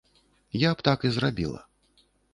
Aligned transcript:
Я 0.59 0.71
б 0.79 0.87
так 0.87 1.05
і 1.09 1.11
зрабіла. 1.19 1.63